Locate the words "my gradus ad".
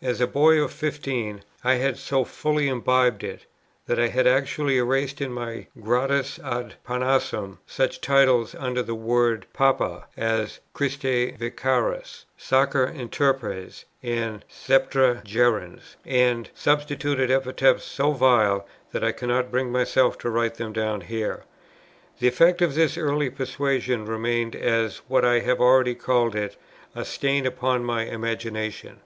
5.32-6.74